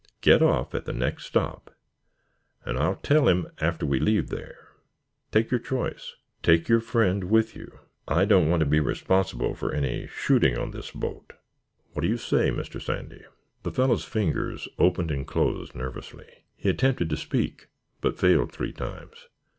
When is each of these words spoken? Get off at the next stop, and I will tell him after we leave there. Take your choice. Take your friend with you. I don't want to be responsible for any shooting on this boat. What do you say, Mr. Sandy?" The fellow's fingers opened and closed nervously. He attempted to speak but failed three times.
Get 0.21 0.41
off 0.41 0.73
at 0.73 0.85
the 0.85 0.93
next 0.93 1.27
stop, 1.27 1.75
and 2.65 2.75
I 2.79 2.87
will 2.87 2.95
tell 2.95 3.27
him 3.27 3.45
after 3.59 3.85
we 3.85 3.99
leave 3.99 4.29
there. 4.29 4.69
Take 5.31 5.51
your 5.51 5.59
choice. 5.59 6.15
Take 6.41 6.67
your 6.67 6.79
friend 6.79 7.25
with 7.25 7.55
you. 7.55 7.79
I 8.07 8.25
don't 8.25 8.49
want 8.49 8.61
to 8.61 8.65
be 8.65 8.79
responsible 8.79 9.53
for 9.53 9.71
any 9.71 10.07
shooting 10.07 10.57
on 10.57 10.71
this 10.71 10.89
boat. 10.89 11.33
What 11.93 12.01
do 12.01 12.07
you 12.07 12.17
say, 12.17 12.49
Mr. 12.49 12.81
Sandy?" 12.81 13.23
The 13.61 13.71
fellow's 13.71 14.03
fingers 14.03 14.67
opened 14.79 15.11
and 15.11 15.27
closed 15.27 15.75
nervously. 15.75 16.45
He 16.55 16.67
attempted 16.69 17.07
to 17.11 17.15
speak 17.15 17.67
but 18.01 18.17
failed 18.17 18.51
three 18.51 18.73
times. 18.73 19.27